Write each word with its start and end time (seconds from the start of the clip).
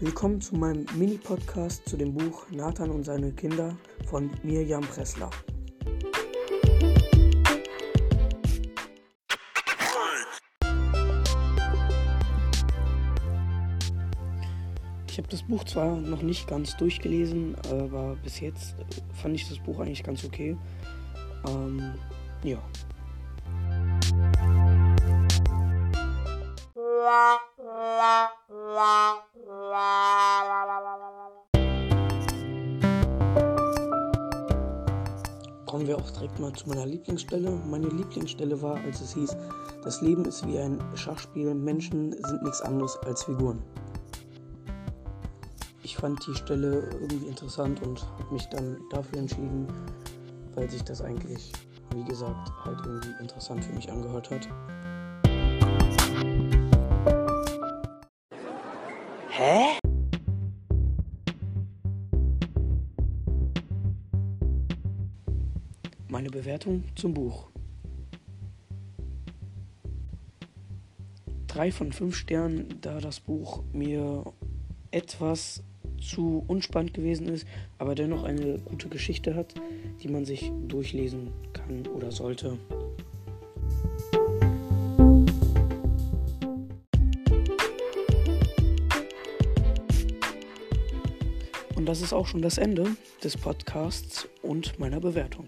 Willkommen 0.00 0.40
zu 0.40 0.54
meinem 0.54 0.86
Mini-Podcast 0.94 1.88
zu 1.88 1.96
dem 1.96 2.14
Buch 2.14 2.46
Nathan 2.52 2.88
und 2.90 3.02
seine 3.02 3.32
Kinder 3.32 3.76
von 4.06 4.30
Mirjam 4.44 4.84
Pressler. 4.84 5.28
Ich 15.08 15.18
habe 15.18 15.28
das 15.28 15.42
Buch 15.42 15.64
zwar 15.64 15.96
noch 15.96 16.22
nicht 16.22 16.46
ganz 16.46 16.76
durchgelesen, 16.76 17.56
aber 17.68 18.16
bis 18.22 18.38
jetzt 18.38 18.76
fand 19.20 19.34
ich 19.34 19.48
das 19.48 19.58
Buch 19.58 19.80
eigentlich 19.80 20.04
ganz 20.04 20.24
okay. 20.24 20.56
Ähm, 21.48 21.94
ja. 22.44 22.62
Kommen 35.66 35.86
wir 35.86 35.98
auch 35.98 36.10
direkt 36.10 36.38
mal 36.40 36.52
zu 36.54 36.68
meiner 36.68 36.86
Lieblingsstelle. 36.86 37.50
Meine 37.68 37.88
Lieblingsstelle 37.88 38.62
war, 38.62 38.76
als 38.76 39.02
es 39.02 39.12
hieß, 39.12 39.36
das 39.84 40.00
Leben 40.00 40.24
ist 40.24 40.46
wie 40.46 40.58
ein 40.58 40.82
Schachspiel, 40.94 41.54
Menschen 41.54 42.12
sind 42.12 42.42
nichts 42.42 42.62
anderes 42.62 42.96
als 43.04 43.24
Figuren. 43.24 43.62
Ich 45.82 45.96
fand 45.96 46.26
die 46.26 46.34
Stelle 46.34 46.88
irgendwie 47.00 47.26
interessant 47.26 47.82
und 47.82 48.02
habe 48.18 48.32
mich 48.32 48.46
dann 48.48 48.78
dafür 48.90 49.18
entschieden, 49.18 49.66
weil 50.54 50.70
sich 50.70 50.82
das 50.82 51.02
eigentlich, 51.02 51.52
wie 51.94 52.04
gesagt, 52.04 52.50
halt 52.64 52.78
irgendwie 52.86 53.20
interessant 53.20 53.62
für 53.64 53.74
mich 53.74 53.92
angehört 53.92 54.30
hat. 54.30 54.48
Meine 66.10 66.30
Bewertung 66.30 66.84
zum 66.94 67.12
Buch. 67.12 67.48
Drei 71.46 71.70
von 71.70 71.92
fünf 71.92 72.16
Sternen, 72.16 72.78
da 72.80 72.98
das 72.98 73.20
Buch 73.20 73.62
mir 73.74 74.24
etwas 74.90 75.62
zu 76.00 76.42
unspannend 76.46 76.94
gewesen 76.94 77.28
ist, 77.28 77.46
aber 77.76 77.94
dennoch 77.94 78.24
eine 78.24 78.58
gute 78.58 78.88
Geschichte 78.88 79.34
hat, 79.34 79.52
die 80.02 80.08
man 80.08 80.24
sich 80.24 80.50
durchlesen 80.66 81.28
kann 81.52 81.86
oder 81.88 82.10
sollte. 82.10 82.56
Und 91.76 91.84
das 91.84 92.00
ist 92.00 92.14
auch 92.14 92.26
schon 92.26 92.40
das 92.40 92.56
Ende 92.56 92.96
des 93.22 93.36
Podcasts 93.36 94.26
und 94.40 94.78
meiner 94.78 95.00
Bewertung. 95.00 95.44